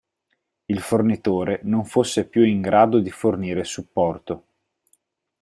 [0.65, 4.45] Il fornitore non fosse più in grado di fornire supporto.